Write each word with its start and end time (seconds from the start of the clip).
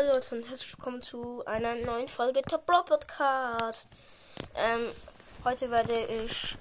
Hallo 0.00 0.14
Leute 0.14 0.34
und 0.34 0.48
herzlich 0.48 0.72
willkommen 0.78 1.02
zu 1.02 1.44
einer 1.44 1.74
neuen 1.74 2.08
Folge 2.08 2.40
Top 2.40 2.64
Bro 2.64 2.84
Podcast. 2.84 3.86
Ähm, 4.54 4.86
heute 5.44 5.70
werde 5.70 5.92
ich 6.06 6.56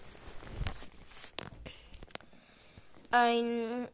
ein, 3.12 3.88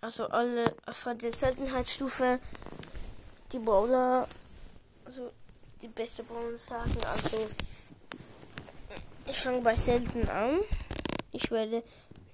also 0.00 0.28
alle 0.28 0.76
von 0.92 1.18
der 1.18 1.32
Seltenheitsstufe 1.32 2.38
die 3.50 3.58
Brawler, 3.58 4.28
also 5.04 5.32
die 5.82 5.88
beste 5.88 6.22
Brawler 6.22 6.56
sagen. 6.56 6.96
Also 7.04 7.48
ich 9.26 9.40
fange 9.40 9.60
bei 9.60 9.74
selten 9.74 10.28
an. 10.28 10.60
Ich 11.32 11.50
werde 11.50 11.82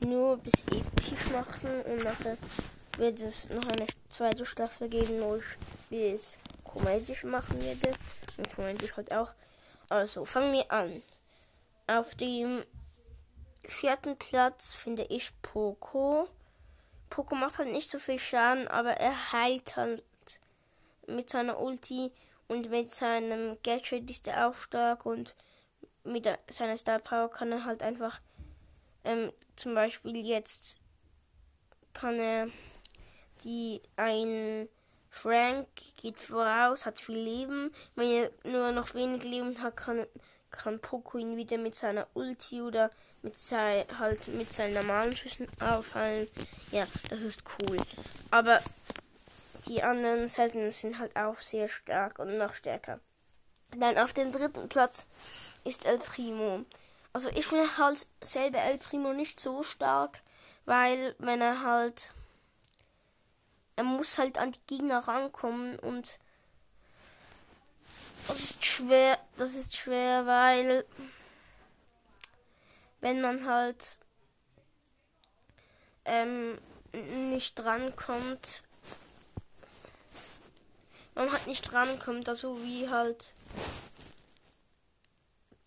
nur 0.05 0.37
bis 0.37 0.53
episch 0.73 1.31
machen 1.33 1.81
und 1.85 2.05
nachher 2.05 2.37
wird 2.99 3.21
es 3.21 3.49
noch 3.51 3.65
eine 3.65 3.87
zweite 4.11 4.47
Staffel 4.47 4.89
geben, 4.89 5.21
wo 5.21 5.37
ich 5.37 5.45
bis 5.91 6.37
komödisch 6.65 7.25
machen 7.25 7.63
werde. 7.63 7.95
Und 8.37 8.55
komödisch 8.55 8.97
halt 8.97 9.13
auch. 9.13 9.31
Also, 9.89 10.25
fangen 10.25 10.53
wir 10.53 10.71
an. 10.71 11.03
Auf 11.87 12.15
dem 12.15 12.65
vierten 13.65 14.17
Platz 14.17 14.75
finde 14.75 15.05
ich 15.05 15.33
Poco. 15.43 16.29
Poco 17.11 17.35
macht 17.35 17.59
halt 17.59 17.73
nicht 17.73 17.91
so 17.91 17.99
viel 17.99 18.19
Schaden, 18.19 18.69
aber 18.69 18.93
er 18.93 19.33
heilt 19.33 19.77
halt 19.77 20.03
mit 21.07 21.31
seiner 21.31 21.61
Ulti 21.61 22.11
und 22.49 22.71
mit 22.71 22.95
seinem 22.95 23.59
Gadget 23.63 24.11
ist 24.11 24.27
er 24.29 24.49
auch 24.49 24.55
stark 24.55 25.05
und 25.05 25.35
mit 26.05 26.29
seiner 26.49 26.77
Star 26.77 26.99
Power 26.99 27.31
kann 27.31 27.53
er 27.53 27.65
halt 27.65 27.83
einfach 27.83 28.21
ähm, 29.05 29.33
zum 29.57 29.75
Beispiel 29.75 30.17
jetzt 30.25 30.77
kann 31.93 32.19
er 32.19 32.49
die 33.45 33.81
ein 33.97 34.69
Frank 35.11 35.69
geht 36.01 36.19
voraus, 36.19 36.87
hat 36.87 36.99
viel 36.99 37.19
Leben. 37.19 37.73
Wenn 37.95 38.11
er 38.11 38.31
nur 38.45 38.73
noch 38.73 38.95
wenig 38.95 39.23
Leben 39.25 39.61
hat, 39.63 39.77
kann, 39.77 40.07
kann 40.51 40.81
Poco 40.81 41.19
ihn 41.19 41.37
wieder 41.37 41.59
mit 41.59 41.75
seiner 41.75 42.07
Ulti 42.15 42.63
oder 42.63 42.91
mit 43.21 43.37
sein, 43.37 43.85
halt 43.99 44.27
mit 44.29 44.53
seinen 44.53 44.75
normalen 44.75 45.15
Schüssen 45.15 45.47
auffallen. 45.61 46.29
Ja, 46.71 46.87
das 47.11 47.21
ist 47.21 47.43
cool. 47.59 47.77
Aber 48.31 48.61
die 49.69 49.83
anderen 49.83 50.29
Seiten 50.29 50.71
sind 50.73 50.99
halt 50.99 51.15
auch 51.15 51.39
sehr 51.39 51.69
stark 51.69 52.19
und 52.19 52.39
noch 52.39 52.55
stärker. 52.55 52.99
Dann 53.77 53.99
auf 53.99 54.13
dem 54.13 54.33
dritten 54.33 54.69
Platz 54.69 55.07
ist 55.65 55.87
El 55.87 55.99
Primo. 55.99 56.65
Also 57.13 57.29
ich 57.29 57.47
finde 57.47 57.77
halt 57.77 58.07
selber 58.23 58.59
El 58.59 58.79
Primo 58.79 59.13
nicht 59.13 59.39
so 59.39 59.63
stark, 59.63 60.21
weil 60.65 61.15
wenn 61.19 61.41
er 61.41 61.63
halt 61.63 62.15
er 63.77 63.85
muss 63.85 64.19
halt 64.19 64.39
an 64.39 64.53
die 64.53 64.61
Gegner 64.67 65.07
rankommen 65.07 65.79
und 65.79 66.19
das 68.29 68.39
ist 68.41 68.65
schwer, 68.65 69.19
das 69.37 69.55
ist 69.55 69.77
schwer, 69.77 70.27
weil 70.27 70.85
wenn 73.01 73.21
man 73.21 73.47
halt 73.47 73.99
ähm, 76.05 76.59
nicht 77.31 77.59
drankommt, 77.59 78.63
man 81.15 81.33
halt 81.33 81.47
nicht 81.47 81.71
drankommt, 81.71 82.29
also 82.29 82.63
wie 82.63 82.89
halt 82.89 83.35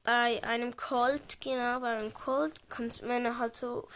bei 0.03 0.42
einem 0.44 0.78
Colt, 0.78 1.42
genau, 1.42 1.80
bei 1.80 1.97
einem 1.97 2.14
Colt 2.14 2.62
kannst 2.69 3.02
man 3.02 3.38
halt 3.38 3.56
so 3.56 3.88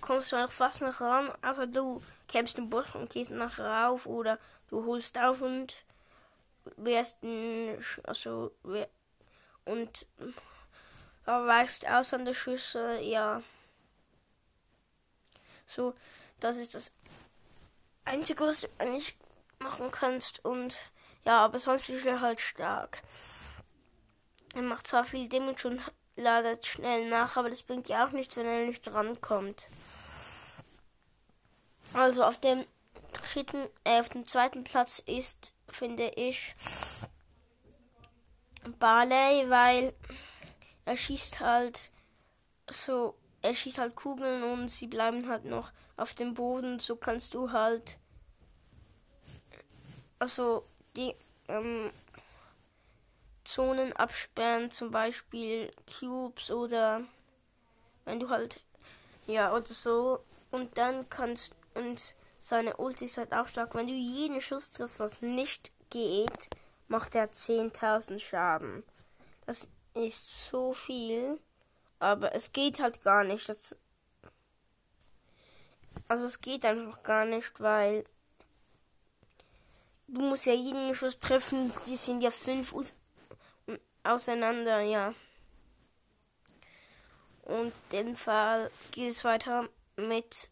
kommst 0.00 0.32
du 0.32 0.36
einfach 0.36 0.54
fast 0.54 0.82
noch 0.82 1.00
ran, 1.00 1.32
also 1.42 1.66
du 1.66 2.02
kämpfst 2.28 2.56
den 2.56 2.70
Boss 2.70 2.94
und 2.94 3.10
gehst 3.10 3.30
nachher 3.30 3.66
rauf 3.66 4.06
oder 4.06 4.38
du 4.68 4.84
holst 4.86 5.18
auf 5.18 5.40
und 5.42 5.84
wirst 6.76 7.18
also 8.04 8.52
und 9.64 10.06
weichst 11.24 11.88
aus 11.88 12.14
an 12.14 12.24
der 12.24 12.34
Schüsse, 12.34 12.98
ja. 13.00 13.42
So, 15.66 15.94
das 16.40 16.56
ist 16.58 16.74
das 16.74 16.92
Einzige, 18.04 18.44
was 18.44 18.60
du 18.62 18.68
eigentlich 18.78 19.16
machen 19.58 19.90
kannst 19.90 20.44
und 20.44 20.76
ja, 21.24 21.44
aber 21.44 21.58
sonst 21.58 21.88
ist 21.88 22.04
er 22.04 22.20
halt 22.20 22.40
stark. 22.40 23.02
Er 24.54 24.62
macht 24.62 24.86
zwar 24.86 25.04
viel 25.04 25.28
Damage 25.28 25.68
und 25.68 25.80
ladet 26.16 26.66
schnell 26.66 27.08
nach, 27.08 27.36
aber 27.36 27.48
das 27.50 27.62
bringt 27.62 27.88
ja 27.88 28.06
auch 28.06 28.12
nichts, 28.12 28.36
wenn 28.36 28.46
er 28.46 28.66
nicht 28.66 28.86
rankommt. 28.92 29.68
Also 31.94 32.24
auf 32.24 32.40
dem 32.40 32.66
dritten, 33.12 33.68
äh, 33.84 34.00
auf 34.00 34.08
dem 34.08 34.26
zweiten 34.26 34.64
Platz 34.64 35.00
ist, 35.06 35.54
finde 35.68 36.08
ich, 36.16 36.54
Barley, 38.78 39.48
weil 39.48 39.94
er 40.84 40.96
schießt 40.96 41.40
halt 41.40 41.92
so, 42.68 43.14
er 43.42 43.54
schießt 43.54 43.78
halt 43.78 43.94
Kugeln 43.94 44.42
und 44.42 44.68
sie 44.68 44.86
bleiben 44.86 45.28
halt 45.28 45.44
noch 45.44 45.70
auf 45.96 46.14
dem 46.14 46.34
Boden. 46.34 46.80
So 46.80 46.96
kannst 46.96 47.34
du 47.34 47.52
halt, 47.52 47.98
also 50.18 50.66
die 50.96 51.14
ähm, 51.48 51.90
Zonen 53.44 53.92
absperren, 53.92 54.70
zum 54.70 54.90
Beispiel 54.90 55.70
Cubes 55.86 56.50
oder 56.50 57.02
wenn 58.04 58.18
du 58.18 58.30
halt, 58.30 58.64
ja, 59.26 59.54
oder 59.54 59.66
so. 59.66 60.24
Und 60.50 60.76
dann 60.78 61.08
kannst 61.08 61.54
und 61.74 62.14
seine 62.38 62.76
Ulti 62.76 63.06
ist 63.06 63.18
halt 63.18 63.32
auch 63.32 63.46
stark. 63.46 63.74
Wenn 63.74 63.86
du 63.86 63.92
jeden 63.92 64.40
Schuss 64.40 64.70
triffst, 64.70 65.00
was 65.00 65.20
nicht 65.20 65.72
geht, 65.90 66.50
macht 66.88 67.14
er 67.14 67.32
10.000 67.32 68.18
Schaden. 68.18 68.82
Das 69.46 69.68
ist 69.94 70.48
so 70.48 70.72
viel. 70.72 71.38
Aber 71.98 72.34
es 72.34 72.52
geht 72.52 72.80
halt 72.80 73.02
gar 73.02 73.24
nicht. 73.24 73.48
Das 73.48 73.76
also 76.08 76.26
es 76.26 76.40
geht 76.40 76.64
einfach 76.64 77.02
gar 77.02 77.24
nicht, 77.24 77.60
weil 77.60 78.04
du 80.08 80.20
musst 80.20 80.46
ja 80.46 80.52
jeden 80.52 80.94
Schuss 80.94 81.18
treffen. 81.18 81.72
Die 81.86 81.96
sind 81.96 82.20
ja 82.20 82.30
fünf 82.30 82.74
auseinander, 84.02 84.80
ja. 84.80 85.14
Und 87.42 87.72
in 87.90 88.06
dem 88.06 88.16
Fall 88.16 88.70
geht 88.90 89.10
es 89.10 89.24
weiter 89.24 89.68
mit 89.96 90.50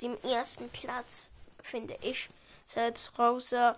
dem 0.00 0.16
ersten 0.22 0.68
Platz, 0.70 1.30
finde 1.60 1.96
ich. 2.02 2.28
Selbst 2.64 3.18
Rosa. 3.18 3.76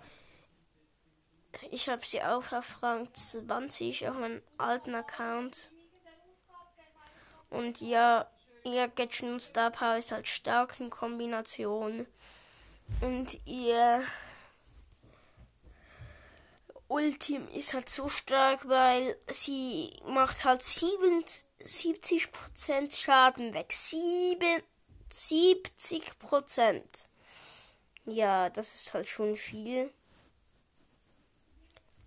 Ich 1.69 1.89
habe 1.89 2.05
sie 2.05 2.21
auf 2.21 2.51
Rang 2.81 3.13
20 3.13 4.07
auf 4.07 4.17
meinem 4.17 4.41
alten 4.57 4.95
Account. 4.95 5.71
Und 7.49 7.81
ja, 7.81 8.27
ihr 8.63 8.87
Gadget 8.87 9.23
und 9.23 9.41
Star 9.41 9.71
Power 9.71 9.97
ist 9.97 10.11
halt 10.11 10.27
stark 10.27 10.79
in 10.79 10.89
Kombination. 10.89 12.07
Und 13.01 13.39
ihr 13.45 14.03
Ultim 16.87 17.47
ist 17.49 17.73
halt 17.73 17.89
so 17.89 18.09
stark, 18.09 18.67
weil 18.67 19.17
sie 19.27 19.93
macht 20.05 20.43
halt 20.43 20.61
70% 20.61 21.41
Schaden 22.93 23.53
weg. 23.53 23.71
7 23.71 24.61
70 25.13 26.19
Prozent. 26.19 27.07
Ja, 28.05 28.49
das 28.49 28.73
ist 28.73 28.93
halt 28.93 29.07
schon 29.07 29.37
viel. 29.37 29.91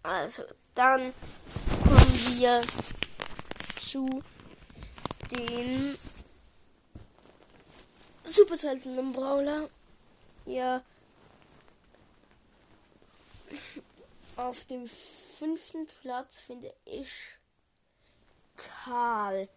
Also, 0.03 0.45
dann 0.75 1.15
kommen 1.83 2.39
wir 2.39 2.63
zu 3.81 4.23
den 5.31 5.97
super 8.25 8.57
seltenen 8.57 9.13
Brawler. 9.13 9.71
Ja. 10.47 10.83
Auf 14.37 14.65
dem 14.65 14.89
fünften 14.89 15.87
Platz 16.03 16.41
finde 16.41 16.75
ich 16.85 17.11
Karl. 18.57 19.49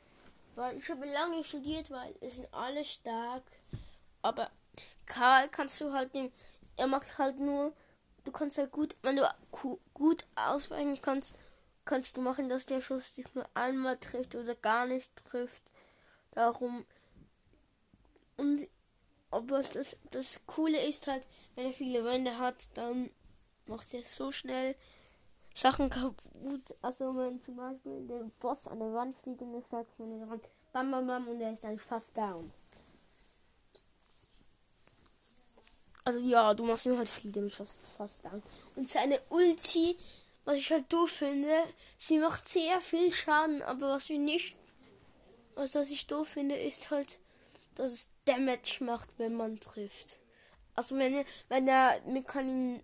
Weil 0.58 0.76
ich 0.76 0.90
habe 0.90 1.06
lange 1.06 1.44
studiert, 1.44 1.92
weil 1.92 2.16
es 2.20 2.38
sind 2.38 2.52
alle 2.52 2.84
stark. 2.84 3.44
Aber 4.24 4.50
Karl 5.06 5.50
kannst 5.50 5.80
du 5.80 5.94
halt 5.94 6.16
nehmen. 6.16 6.34
Er 6.78 6.88
macht 6.88 7.20
halt 7.20 7.40
nur. 7.40 7.74
Du 8.24 8.32
kannst 8.32 8.58
halt 8.58 8.72
gut, 8.72 8.96
wenn 9.04 9.18
du 9.18 9.30
gut 9.94 10.26
ausweichen 10.36 11.00
kannst, 11.00 11.36
kannst 11.86 12.18
du 12.18 12.22
machen, 12.22 12.50
dass 12.50 12.66
der 12.66 12.82
Schuss 12.82 13.14
dich 13.14 13.36
nur 13.36 13.48
einmal 13.54 13.98
trifft 13.98 14.34
oder 14.34 14.56
gar 14.56 14.88
nicht 14.88 15.16
trifft. 15.26 15.62
Darum. 16.32 16.88
Und 18.38 18.68
aber 19.30 19.62
das, 19.62 19.96
das 20.10 20.40
Coole 20.48 20.84
ist 20.88 21.06
halt, 21.06 21.24
wenn 21.54 21.68
er 21.68 21.74
viele 21.74 22.04
Wände 22.04 22.40
hat, 22.40 22.68
dann 22.74 23.12
macht 23.68 23.94
er 23.94 24.04
so 24.04 24.32
schnell 24.32 24.76
Sachen 25.58 25.90
kaputt. 25.90 26.62
Also 26.84 27.16
wenn 27.16 27.42
zum 27.42 27.56
Beispiel 27.56 28.06
der 28.08 28.30
Boss 28.40 28.60
an 28.66 28.78
der 28.78 28.94
Wand 28.94 29.18
steht 29.18 29.42
und 29.42 29.56
es 29.56 29.68
sagt 29.70 29.92
von 29.98 30.20
der 30.20 30.30
Wand 30.30 30.44
bam 30.72 30.92
bam 30.92 31.08
bam 31.08 31.28
und 31.28 31.42
er 31.42 31.54
ist 31.54 31.64
dann 31.64 31.80
fast 31.80 32.16
down. 32.16 32.52
Also 36.04 36.20
ja, 36.20 36.54
du 36.54 36.64
machst 36.64 36.86
mir 36.86 36.96
halt 36.96 37.10
viel 37.10 37.32
Damage, 37.32 37.66
fast 37.98 38.24
an. 38.28 38.44
Und 38.76 38.88
seine 38.88 39.20
Ulti, 39.30 39.98
was 40.46 40.58
ich 40.58 40.72
halt 40.72 40.94
doof 40.94 41.10
finde, 41.10 41.52
sie 41.98 42.20
macht 42.20 42.48
sehr 42.48 42.80
viel 42.80 43.12
Schaden, 43.12 43.64
aber 43.64 43.96
was 43.96 44.12
ich 44.12 44.20
nicht, 44.20 44.56
was, 45.56 45.74
was 45.74 45.90
ich 45.90 46.06
doof 46.06 46.28
finde, 46.28 46.56
ist 46.56 46.92
halt, 46.92 47.18
dass 47.74 47.94
es 47.94 48.10
Damage 48.26 48.84
macht, 48.84 49.10
wenn 49.18 49.36
man 49.36 49.60
trifft. 49.60 50.18
Also 50.76 50.96
wenn, 50.98 51.26
wenn 51.50 51.68
er, 51.68 52.00
man 52.06 52.24
kann 52.24 52.48
ihn 52.48 52.84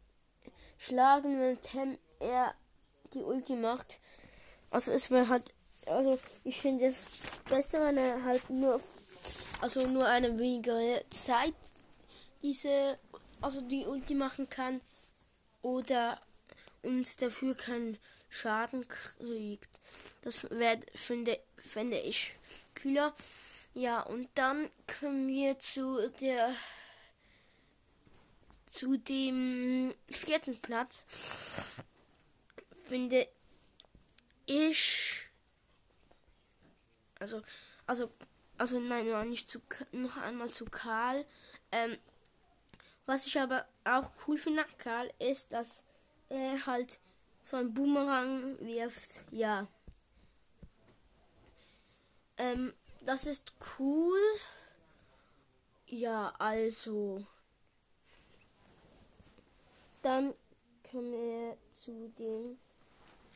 schlagen, 0.79 1.39
wenn 1.39 1.99
er 2.19 2.55
die 3.13 3.23
Ulti 3.23 3.55
macht. 3.55 3.99
Also 4.69 4.91
ist 4.91 5.11
mir 5.11 5.27
halt, 5.29 5.53
also 5.85 6.19
ich 6.43 6.61
finde 6.61 6.85
es 6.85 7.07
besser, 7.47 7.81
wenn 7.85 7.97
er 7.97 8.23
halt 8.23 8.49
nur, 8.49 8.81
also 9.61 9.85
nur 9.87 10.07
eine 10.07 10.37
wenigere 10.37 11.03
Zeit 11.09 11.53
diese, 12.41 12.97
also 13.41 13.61
die 13.61 13.85
Ulti 13.85 14.15
machen 14.15 14.49
kann 14.49 14.81
oder 15.61 16.19
uns 16.81 17.15
dafür 17.17 17.55
keinen 17.55 17.97
Schaden 18.29 18.85
kriegt. 18.87 19.69
Das 20.21 20.49
wär, 20.49 20.79
finde, 20.93 21.39
finde 21.57 21.99
ich 21.99 22.35
kühler. 22.75 23.13
Ja, 23.73 24.01
und 24.01 24.27
dann 24.35 24.69
kommen 24.99 25.27
wir 25.27 25.59
zu 25.59 26.09
der 26.21 26.53
zu 28.73 28.97
dem 28.97 29.93
vierten 30.09 30.57
Platz. 30.57 31.05
Finde 32.93 33.27
ich 34.45 35.27
also 37.17 37.41
also 37.87 38.11
also 38.59 38.79
nein, 38.79 39.09
noch 39.09 39.23
nicht 39.23 39.49
zu 39.49 39.59
noch 39.93 40.17
einmal 40.17 40.47
zu 40.49 40.65
Karl. 40.65 41.25
Ähm, 41.71 41.97
was 43.07 43.25
ich 43.25 43.39
aber 43.39 43.65
auch 43.83 44.11
cool 44.27 44.37
finde, 44.37 44.63
Karl, 44.77 45.11
ist, 45.17 45.53
dass 45.53 45.81
er 46.29 46.67
halt 46.67 46.99
so 47.41 47.57
ein 47.57 47.73
Boomerang 47.73 48.59
wirft. 48.59 49.23
Ja. 49.31 49.67
Ähm, 52.37 52.75
das 53.01 53.25
ist 53.25 53.53
cool. 53.79 54.21
Ja, 55.87 56.31
also. 56.37 57.25
Dann 60.03 60.35
kommen 60.91 61.11
wir 61.11 61.57
zu 61.71 62.13
dem 62.19 62.59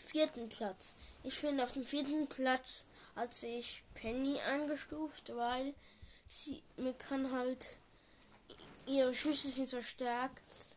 vierten 0.07 0.49
Platz. 0.49 0.95
Ich 1.23 1.35
finde 1.35 1.63
auf 1.63 1.71
dem 1.73 1.85
vierten 1.85 2.27
Platz 2.27 2.83
hat 3.15 3.33
sich 3.33 3.83
Penny 3.95 4.39
eingestuft, 4.39 5.35
weil 5.35 5.73
sie 6.25 6.61
mir 6.77 6.93
kann 6.93 7.31
halt 7.31 7.77
ihre 8.85 9.13
Schüsse 9.13 9.49
sind 9.49 9.67
so 9.67 9.81
stark 9.81 10.31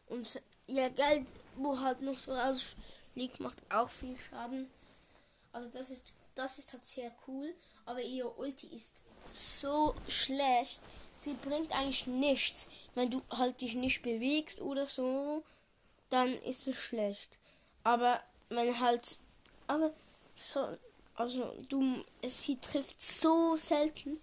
und 0.08 0.40
ihr 0.66 0.90
Geld, 0.90 1.26
wo 1.56 1.78
halt 1.78 2.02
noch 2.02 2.16
so 2.16 2.32
rausliegt, 2.34 3.40
macht 3.40 3.58
auch 3.70 3.90
viel 3.90 4.16
Schaden. 4.16 4.70
Also 5.52 5.68
das 5.70 5.90
ist 5.90 6.12
das 6.34 6.58
ist 6.58 6.72
halt 6.72 6.84
sehr 6.84 7.12
cool, 7.26 7.54
aber 7.84 8.00
ihr 8.00 8.38
Ulti 8.38 8.68
ist 8.68 9.02
so 9.32 9.94
schlecht. 10.08 10.80
Sie 11.18 11.34
bringt 11.34 11.72
eigentlich 11.72 12.06
nichts. 12.06 12.68
Wenn 12.94 13.10
du 13.10 13.20
halt 13.30 13.60
dich 13.60 13.74
nicht 13.74 14.02
bewegst 14.02 14.60
oder 14.60 14.86
so, 14.86 15.44
dann 16.08 16.32
ist 16.42 16.66
es 16.66 16.76
schlecht. 16.76 17.38
Aber 17.84 18.22
wenn 18.50 18.78
halt, 18.78 19.18
aber 19.66 19.92
so, 20.36 20.76
also 21.14 21.54
du, 21.68 22.04
sie 22.26 22.56
trifft 22.56 23.00
so 23.00 23.56
selten. 23.56 24.20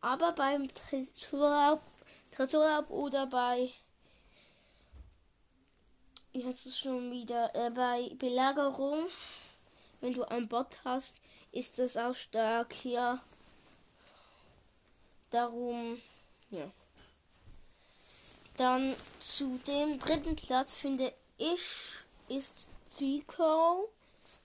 Aber 0.00 0.32
beim 0.32 0.68
Tresorraub, 0.68 1.82
Tresorraub 2.30 2.90
oder 2.90 3.26
bei, 3.26 3.70
wie 6.32 6.44
heißt 6.44 6.66
es 6.66 6.78
schon 6.78 7.10
wieder, 7.10 7.54
äh, 7.54 7.70
bei 7.70 8.14
Belagerung, 8.18 9.06
wenn 10.00 10.14
du 10.14 10.24
ein 10.24 10.48
Bot 10.48 10.78
hast, 10.84 11.16
ist 11.52 11.78
das 11.78 11.96
auch 11.96 12.14
stark, 12.14 12.84
ja. 12.84 13.22
Darum, 15.30 16.00
ja. 16.50 16.70
Dann 18.56 18.94
zu 19.18 19.58
dem 19.66 19.98
dritten 19.98 20.36
Platz 20.36 20.76
finde 20.78 21.12
ich 21.36 22.06
ist 22.28 22.68
Zico, 22.96 23.90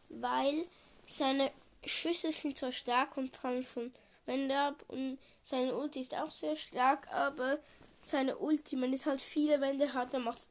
weil 0.09 0.65
seine 1.07 1.51
Schüsse 1.85 2.31
sind 2.31 2.57
zwar 2.57 2.71
stark 2.71 3.17
und 3.17 3.35
fallen 3.35 3.63
von 3.63 3.91
Wände 4.25 4.57
ab 4.57 4.83
und 4.87 5.17
seine 5.41 5.75
Ulti 5.75 6.01
ist 6.01 6.15
auch 6.15 6.29
sehr 6.29 6.55
stark, 6.55 7.11
aber 7.11 7.59
seine 8.01 8.37
Ulti, 8.37 8.79
wenn 8.79 8.93
es 8.93 9.05
halt 9.05 9.21
viele 9.21 9.61
Wände 9.61 9.93
hat, 9.93 10.13
dann 10.13 10.23
macht 10.23 10.41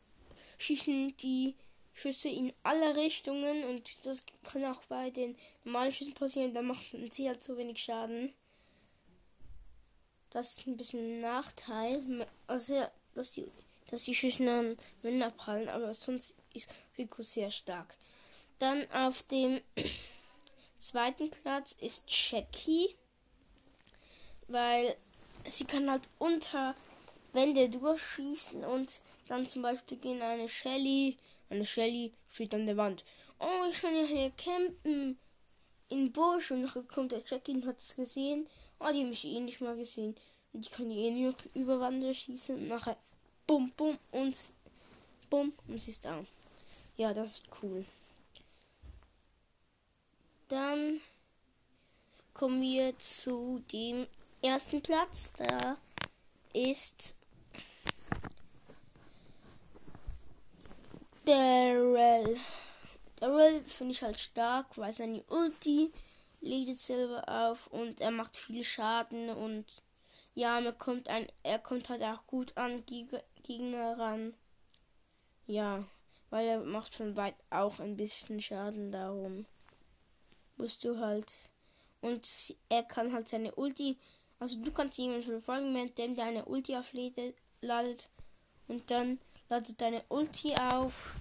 schießen 0.58 1.16
die 1.18 1.54
Schüsse 1.92 2.28
in 2.28 2.52
alle 2.62 2.96
Richtungen 2.96 3.64
und 3.64 4.06
das 4.06 4.22
kann 4.44 4.64
auch 4.64 4.82
bei 4.88 5.10
den 5.10 5.36
normalen 5.64 5.92
Schüssen 5.92 6.14
passieren, 6.14 6.54
da 6.54 6.62
macht 6.62 6.94
sie 7.10 7.28
halt 7.28 7.42
so 7.42 7.56
wenig 7.56 7.82
Schaden. 7.82 8.32
Das 10.30 10.58
ist 10.58 10.66
ein 10.66 10.76
bisschen 10.76 11.00
ein 11.00 11.20
Nachteil. 11.20 12.26
Also, 12.46 12.86
dass 13.14 13.32
die, 13.32 13.46
dass 13.90 14.04
die 14.04 14.14
Schüsse 14.14 14.50
an 14.50 14.76
Wände 15.02 15.26
abprallen, 15.26 15.68
aber 15.68 15.94
sonst 15.94 16.36
ist 16.54 16.74
Rico 16.96 17.22
sehr 17.22 17.50
stark. 17.50 17.94
Dann 18.58 18.90
auf 18.92 19.22
dem 19.24 19.60
zweiten 20.78 21.30
Platz 21.30 21.74
ist 21.80 22.04
Jackie, 22.08 22.94
weil 24.48 24.96
sie 25.44 25.64
kann 25.64 25.90
halt 25.90 26.08
unter 26.18 26.74
Wände 27.32 27.68
durchschießen 27.68 28.64
und 28.64 29.00
dann 29.28 29.48
zum 29.48 29.62
Beispiel 29.62 29.98
gehen 29.98 30.22
eine 30.22 30.48
Shelly 30.48 31.16
eine 31.50 31.66
Shelly 31.66 32.12
steht 32.28 32.54
an 32.54 32.66
der 32.66 32.76
Wand. 32.76 33.04
Oh, 33.40 33.64
ich 33.68 33.80
kann 33.80 33.94
ja 33.94 34.04
hier 34.04 34.30
campen. 34.30 35.18
In 35.88 36.12
Busch. 36.12 36.52
Und 36.52 36.62
nachher 36.62 36.84
kommt 36.84 37.12
der 37.12 37.22
Jackie 37.26 37.52
und 37.52 37.66
hat 37.66 37.78
es 37.78 37.96
gesehen. 37.96 38.46
Oh, 38.78 38.86
die 38.92 39.00
haben 39.00 39.10
mich 39.10 39.24
eh 39.24 39.40
nicht 39.40 39.60
mal 39.60 39.76
gesehen. 39.76 40.14
Und 40.52 40.64
ich 40.64 40.70
kann 40.70 40.88
die 40.88 40.96
eh 40.96 41.10
nur 41.10 41.34
über 41.54 41.80
Wand 41.80 42.04
schießen. 42.14 42.56
Und 42.56 42.68
nachher 42.68 42.96
bum, 43.46 43.72
bum 43.76 43.98
und 44.10 44.36
bum 45.28 45.52
und 45.68 45.80
sie 45.80 45.90
ist 45.90 46.04
da. 46.04 46.24
Ja, 46.96 47.14
das 47.14 47.32
ist 47.32 47.48
cool. 47.62 47.84
Dann 50.48 51.00
kommen 52.34 52.60
wir 52.62 52.98
zu 52.98 53.62
dem 53.72 54.06
ersten 54.42 54.82
Platz. 54.82 55.32
Da 55.36 55.76
ist 56.52 57.14
Daryl. 61.24 62.36
Daryl 63.16 63.62
finde 63.64 63.92
ich 63.92 64.02
halt 64.02 64.18
stark, 64.18 64.76
weil 64.76 64.92
seine 64.92 65.22
Ulti 65.28 65.92
lädt 66.40 66.78
selber 66.78 67.28
auf 67.28 67.66
und 67.68 68.00
er 68.00 68.10
macht 68.10 68.36
viel 68.36 68.64
Schaden 68.64 69.30
und 69.30 69.66
ja, 70.34 70.60
man 70.60 70.76
kommt 70.78 71.08
ein, 71.08 71.26
er 71.42 71.58
kommt 71.58 71.88
halt 71.88 72.02
auch 72.02 72.26
gut 72.26 72.56
an 72.56 72.84
Gegner 73.50 73.98
ran. 73.98 74.34
Ja, 75.48 75.84
weil 76.30 76.46
er 76.46 76.60
macht 76.60 76.94
von 76.94 77.16
weit 77.16 77.34
auch 77.50 77.80
ein 77.80 77.96
bisschen 77.96 78.40
Schaden 78.40 78.92
darum. 78.92 79.44
Musst 80.56 80.84
du 80.84 81.00
halt. 81.00 81.32
Und 82.00 82.54
er 82.68 82.84
kann 82.84 83.12
halt 83.12 83.28
seine 83.28 83.52
Ulti. 83.56 83.98
Also 84.38 84.62
du 84.62 84.70
kannst 84.70 84.98
jemanden 84.98 85.24
verfolgen, 85.24 85.74
während 85.74 85.98
der 85.98 86.26
eine 86.26 86.44
Ulti 86.44 86.76
aufladet. 86.76 88.08
Und 88.68 88.88
dann 88.88 89.18
lade 89.48 89.72
deine 89.72 90.04
Ulti 90.08 90.54
auf. 90.54 91.16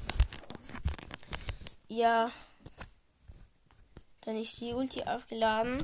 Ja. 1.88 2.31
Dann 4.21 4.38
ist 4.38 4.62
die 4.62 4.74
Ulti 4.74 5.01
aufgeladen. 5.01 5.81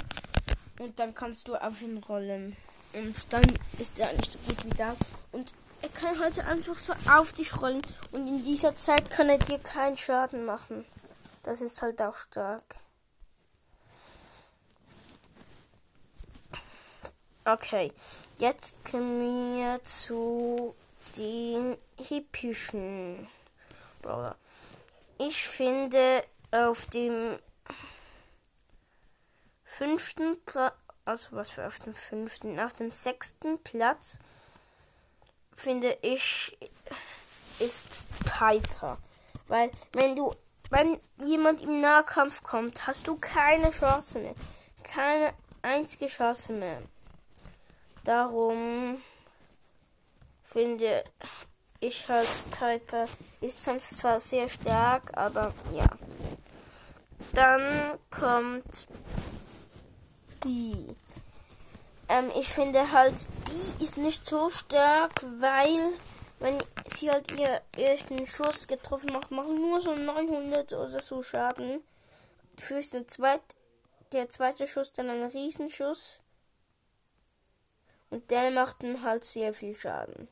Und 0.78 1.00
dann 1.00 1.16
kannst 1.16 1.48
du 1.48 1.56
auf 1.56 1.82
ihn 1.82 1.98
rollen. 1.98 2.56
Und 2.94 3.34
dann 3.34 3.44
ist 3.80 3.98
er 3.98 4.14
nicht 4.14 4.32
so 4.32 4.38
gut 4.38 4.64
wie 4.64 4.78
da. 4.78 4.96
Und 5.32 5.52
kann 6.06 6.20
halt 6.20 6.40
einfach 6.40 6.78
so 6.78 6.94
auf 7.10 7.34
dich 7.34 7.62
rollen. 7.62 7.82
Und 8.12 8.28
in 8.28 8.44
dieser 8.44 8.76
Zeit 8.76 9.10
kann 9.10 9.30
er 9.30 9.40
dir 9.40 9.60
keinen 9.60 9.98
Schaden 9.98 10.46
machen. 10.46 10.86
Das 11.44 11.62
ist 11.62 11.82
halt 11.82 12.02
auch 12.02 12.16
stark. 12.16 12.64
Okay, 17.46 17.92
jetzt 18.38 18.76
kommen 18.90 19.58
wir 19.58 19.84
zu 19.84 20.76
den 21.18 21.78
hippischen 22.00 23.28
Brawler. 24.02 24.36
Ich 25.20 25.48
finde 25.48 26.24
auf 26.52 26.88
dem 26.88 27.38
fünften 29.64 30.44
Platz, 30.46 30.74
also 31.06 31.28
was 31.32 31.52
für 31.52 31.68
auf 31.68 31.78
dem 31.80 31.94
fünften, 31.94 32.60
auf 32.60 32.74
dem 32.74 32.90
sechsten 32.90 33.62
Platz 33.62 34.20
finde 35.56 35.98
ich 36.02 36.58
ist 37.60 38.00
Piper. 38.26 38.98
Weil 39.48 39.72
wenn 39.94 40.16
du, 40.16 40.34
wenn 40.70 41.00
jemand 41.22 41.62
im 41.62 41.82
Nahkampf 41.82 42.44
kommt, 42.44 42.86
hast 42.88 43.08
du 43.08 43.18
keine 43.18 43.72
Chance 43.72 44.20
mehr. 44.20 44.36
Keine 44.84 45.34
einzige 45.62 46.08
Chance 46.08 46.54
mehr. 46.54 46.82
Darum 48.04 49.02
finde 50.44 51.04
ich 51.80 52.08
halt 52.08 52.28
Piper. 52.52 53.08
Ist 53.42 53.64
sonst 53.64 53.98
zwar 53.98 54.20
sehr 54.20 54.50
stark, 54.50 55.12
aber 55.18 55.54
ja. 55.74 55.88
Dann 57.34 58.00
kommt 58.10 58.88
B. 60.42 60.96
Ähm, 62.08 62.32
ich 62.38 62.50
finde 62.50 62.92
halt, 62.92 63.16
B 63.46 63.84
ist 63.84 63.98
nicht 63.98 64.26
so 64.26 64.50
stark, 64.50 65.22
weil 65.40 65.94
wenn 66.40 66.58
sie 66.88 67.10
halt 67.10 67.32
ihr 67.32 67.62
ersten 67.78 68.28
Schuss 68.28 68.68
getroffen 68.68 69.14
macht, 69.14 69.32
machen 69.32 69.60
nur 69.60 69.82
so 69.82 69.96
900 69.96 70.74
oder 70.74 71.00
so 71.02 71.24
Schaden. 71.24 71.82
Für 72.58 72.82
den 72.82 73.08
zweit, 73.10 73.42
der 74.12 74.30
zweite 74.30 74.68
Schuss 74.68 74.94
dann 74.94 75.10
ein 75.10 75.24
Riesenschuss. 75.24 76.22
Und 78.10 78.30
der 78.30 78.52
macht 78.52 78.84
dann 78.84 79.02
halt 79.02 79.26
sehr 79.26 79.54
viel 79.54 79.76
Schaden. 79.76 80.28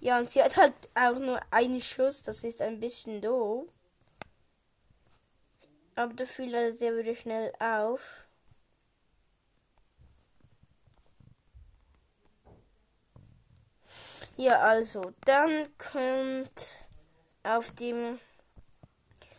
Ja, 0.00 0.18
und 0.18 0.30
sie 0.30 0.42
hat 0.42 0.56
halt 0.56 0.74
auch 0.94 1.18
nur 1.18 1.40
einen 1.50 1.82
Schuss, 1.82 2.22
das 2.22 2.44
ist 2.44 2.62
ein 2.62 2.78
bisschen 2.78 3.20
doof. 3.20 3.66
Aber 5.98 6.14
dafür 6.14 6.46
ladet 6.46 6.80
der 6.80 6.96
wieder 6.96 7.16
schnell 7.16 7.52
auf. 7.58 8.24
Ja, 14.36 14.60
also, 14.60 15.12
dann 15.24 15.66
kommt 15.76 16.86
auf 17.42 17.72
dem. 17.72 18.20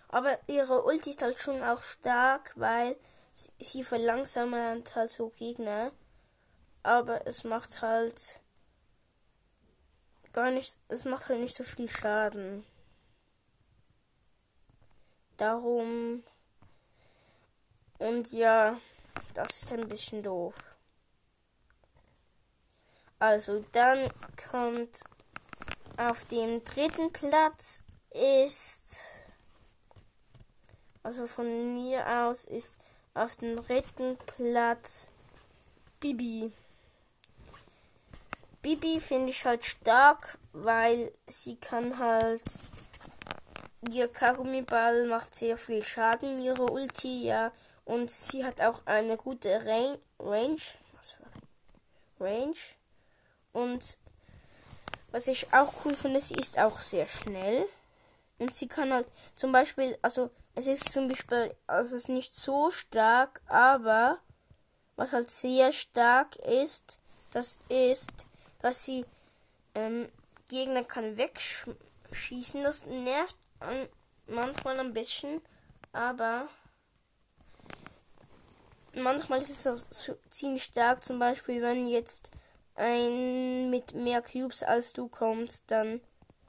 Aber 0.09 0.37
ihre 0.47 0.83
Ulti 0.83 1.11
ist 1.11 1.21
halt 1.21 1.39
schon 1.39 1.63
auch 1.63 1.81
stark, 1.81 2.51
weil 2.57 2.97
sie 3.57 3.85
verlangsamt 3.85 4.95
halt 4.95 5.11
so 5.11 5.29
Gegner. 5.29 5.93
Aber 6.83 7.25
es 7.25 7.45
macht 7.45 7.81
halt 7.81 8.41
gar 10.33 10.51
nicht, 10.51 10.77
es 10.89 11.05
macht 11.05 11.29
halt 11.29 11.39
nicht 11.39 11.55
so 11.55 11.63
viel 11.63 11.87
Schaden. 11.87 12.65
Darum. 15.37 16.25
Und 17.99 18.31
ja, 18.31 18.77
das 19.33 19.49
ist 19.61 19.71
ein 19.71 19.87
bisschen 19.87 20.23
doof. 20.23 20.55
Also 23.19 23.63
dann 23.73 24.09
kommt 24.49 25.01
auf 25.97 26.23
dem 26.25 26.63
dritten 26.63 27.11
Platz 27.11 27.83
ist, 28.11 29.03
also 31.03 31.27
von 31.27 31.73
mir 31.73 32.07
aus 32.07 32.45
ist 32.45 32.79
auf 33.13 33.35
dem 33.35 33.57
dritten 33.57 34.17
Platz 34.25 35.11
Bibi. 35.99 36.53
Bibi 38.61 39.01
finde 39.01 39.31
ich 39.31 39.45
halt 39.45 39.65
stark, 39.65 40.37
weil 40.53 41.11
sie 41.27 41.57
kann 41.57 41.99
halt 41.99 42.43
ihr 43.89 44.07
Karummiball 44.07 45.07
macht 45.07 45.35
sehr 45.35 45.57
viel 45.57 45.83
Schaden, 45.83 46.41
ihre 46.41 46.65
Ulti, 46.71 47.25
ja, 47.25 47.51
und 47.89 48.11
sie 48.11 48.45
hat 48.45 48.61
auch 48.61 48.85
eine 48.85 49.17
gute 49.17 49.65
Range. 49.65 49.97
Range? 52.19 52.53
Und 53.51 53.97
was 55.11 55.25
ich 55.25 55.51
auch 55.51 55.73
cool 55.83 55.95
finde, 55.95 56.21
sie 56.21 56.35
ist 56.35 56.59
auch 56.59 56.79
sehr 56.81 57.07
schnell. 57.07 57.67
Und 58.37 58.55
sie 58.55 58.67
kann 58.67 58.93
halt 58.93 59.07
zum 59.35 59.51
Beispiel, 59.51 59.97
also 60.03 60.29
es 60.53 60.67
ist 60.67 60.93
zum 60.93 61.07
Beispiel, 61.07 61.51
also 61.65 61.97
es 61.97 62.03
ist 62.03 62.09
nicht 62.09 62.35
so 62.35 62.69
stark, 62.69 63.41
aber 63.47 64.19
was 64.95 65.11
halt 65.11 65.31
sehr 65.31 65.71
stark 65.71 66.35
ist, 66.35 66.99
das 67.31 67.57
ist, 67.69 68.11
dass 68.61 68.85
sie 68.85 69.03
ähm, 69.73 70.09
Gegner 70.47 70.83
kann 70.83 71.17
wegschießen. 71.17 72.61
Das 72.61 72.85
nervt 72.85 73.35
manchmal 74.27 74.79
ein 74.79 74.93
bisschen, 74.93 75.41
aber 75.91 76.47
manchmal 78.95 79.41
ist 79.41 79.49
es 79.49 79.67
auch 79.67 79.87
so 79.89 80.17
ziemlich 80.29 80.63
stark. 80.63 81.03
Zum 81.03 81.19
Beispiel, 81.19 81.61
wenn 81.61 81.87
jetzt 81.87 82.31
ein 82.75 83.69
mit 83.69 83.93
mehr 83.93 84.21
Cubes 84.21 84.63
als 84.63 84.93
du 84.93 85.07
kommst, 85.07 85.65
dann 85.67 86.01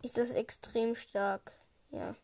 ist 0.02 0.16
das 0.16 0.30
extrem 0.30 0.94
stark. 0.94 1.52
Ja. 1.90 2.14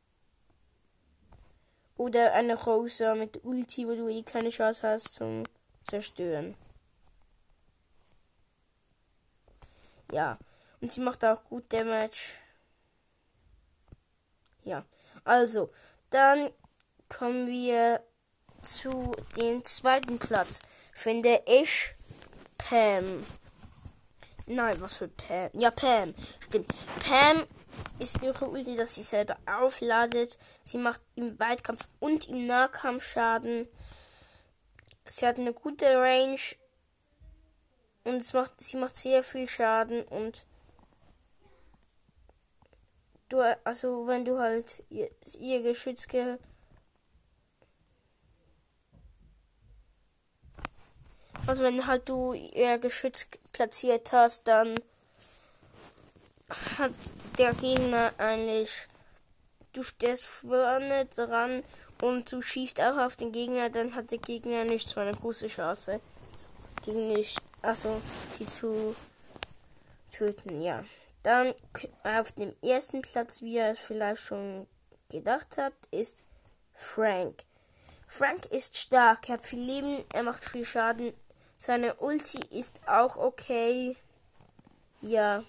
Oder 1.96 2.34
eine 2.34 2.62
Rosa 2.62 3.14
mit 3.14 3.44
Ulti, 3.44 3.86
wo 3.86 3.94
du 3.94 4.08
eh 4.08 4.22
keine 4.22 4.50
Chance 4.50 4.86
hast 4.86 5.14
zum 5.14 5.44
Zerstören. 5.84 6.56
Ja. 10.12 10.38
Und 10.80 10.92
sie 10.92 11.00
macht 11.00 11.24
auch 11.24 11.42
gut 11.44 11.72
Damage. 11.72 12.38
Ja. 14.62 14.84
Also, 15.24 15.70
dann 16.10 16.52
kommen 17.08 17.46
wir 17.46 18.02
zu 18.62 19.12
dem 19.36 19.64
zweiten 19.64 20.18
Platz. 20.18 20.60
Finde 20.92 21.42
ich 21.46 21.94
Pam. 22.58 23.24
Nein, 24.46 24.80
was 24.80 24.96
für 24.96 25.08
Pam? 25.08 25.50
Ja, 25.54 25.70
Pam. 25.70 26.14
Stimmt. 26.40 26.72
Pam 27.00 27.44
ist 27.98 28.22
ihre 28.22 28.46
Ulti, 28.46 28.76
dass 28.76 28.94
sie 28.94 29.02
selber 29.02 29.36
aufladet. 29.46 30.38
Sie 30.62 30.78
macht 30.78 31.00
im 31.14 31.38
Weitkampf 31.38 31.88
und 32.00 32.28
im 32.28 32.46
Nahkampf 32.46 33.04
Schaden. 33.04 33.68
Sie 35.08 35.26
hat 35.26 35.38
eine 35.38 35.52
gute 35.52 35.86
Range. 35.86 36.40
Und 38.04 38.16
es 38.16 38.32
macht, 38.32 38.60
sie 38.60 38.76
macht 38.76 38.96
sehr 38.96 39.24
viel 39.24 39.48
Schaden 39.48 40.04
und 40.04 40.46
du, 43.28 43.40
also 43.64 44.06
wenn 44.06 44.24
du 44.24 44.38
halt 44.38 44.84
ihr, 44.90 45.10
ihr 45.40 45.62
Geschütz 45.62 46.06
ge 46.06 46.38
Also 51.46 51.62
wenn 51.62 51.86
halt 51.86 52.08
du 52.08 52.32
ihr 52.32 52.78
Geschütz 52.78 53.28
platziert 53.52 54.10
hast, 54.12 54.48
dann 54.48 54.74
hat 56.78 56.92
der 57.38 57.54
Gegner 57.54 58.12
eigentlich. 58.18 58.70
Du 59.72 59.82
stehst 59.82 60.24
vorne 60.24 61.06
dran 61.06 61.62
und 62.00 62.32
du 62.32 62.42
schießt 62.42 62.80
auch 62.80 62.96
auf 62.98 63.16
den 63.16 63.30
Gegner, 63.30 63.70
dann 63.70 63.94
hat 63.94 64.10
der 64.10 64.18
Gegner 64.18 64.64
nicht 64.64 64.88
so 64.88 65.00
eine 65.00 65.12
große 65.12 65.48
Chance 65.48 66.00
gegen 66.84 67.12
mich, 67.12 67.36
also 67.62 68.00
die 68.38 68.46
zu 68.46 68.96
töten, 70.10 70.62
ja. 70.62 70.84
Dann 71.22 71.52
auf 72.04 72.32
dem 72.32 72.54
ersten 72.62 73.02
Platz, 73.02 73.42
wie 73.42 73.56
ihr 73.56 73.70
es 73.72 73.80
vielleicht 73.80 74.22
schon 74.22 74.66
gedacht 75.10 75.56
habt, 75.58 75.86
ist 75.90 76.22
Frank. 76.74 77.44
Frank 78.06 78.46
ist 78.46 78.76
stark, 78.76 79.28
er 79.28 79.34
hat 79.34 79.46
viel 79.46 79.60
Leben, 79.60 80.04
er 80.12 80.22
macht 80.22 80.44
viel 80.44 80.64
Schaden, 80.64 81.12
seine 81.58 81.94
Ulti 81.96 82.38
ist 82.50 82.80
auch 82.86 83.16
okay. 83.16 83.96
Ja. 85.00 85.44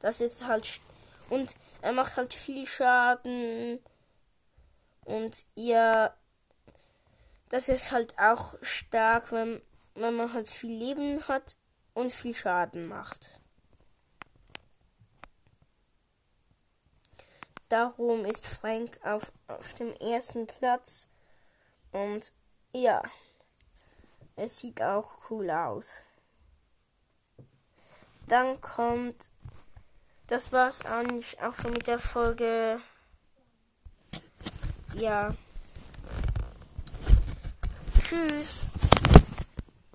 Das 0.00 0.20
ist 0.20 0.46
halt. 0.46 0.80
Und 1.28 1.56
er 1.82 1.92
macht 1.92 2.16
halt 2.16 2.34
viel 2.34 2.66
Schaden. 2.66 3.80
Und 5.04 5.44
ja. 5.54 6.14
Das 7.48 7.68
ist 7.68 7.90
halt 7.90 8.18
auch 8.18 8.54
stark, 8.60 9.32
wenn, 9.32 9.62
wenn 9.94 10.14
man 10.14 10.32
halt 10.34 10.48
viel 10.48 10.76
Leben 10.76 11.26
hat 11.28 11.56
und 11.94 12.12
viel 12.12 12.34
Schaden 12.34 12.86
macht. 12.86 13.40
Darum 17.68 18.24
ist 18.24 18.46
Frank 18.46 18.98
auf, 19.02 19.32
auf 19.46 19.74
dem 19.74 19.92
ersten 19.94 20.46
Platz. 20.46 21.06
Und 21.92 22.32
ja, 22.72 23.02
es 24.36 24.58
sieht 24.58 24.80
auch 24.82 25.30
cool 25.30 25.50
aus. 25.50 26.04
Dann 28.28 28.60
kommt, 28.60 29.30
das 30.26 30.52
war's 30.52 30.84
eigentlich 30.84 31.40
auch 31.42 31.54
schon 31.54 31.72
mit 31.72 31.86
der 31.86 31.98
Folge. 31.98 32.80
Ja. 34.94 35.34
Tschüss. 38.02 38.67